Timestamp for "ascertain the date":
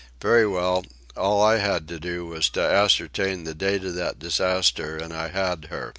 2.59-3.83